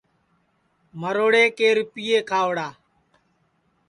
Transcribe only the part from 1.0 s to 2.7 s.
مروڑے کے رِپِئے کھاؤڑا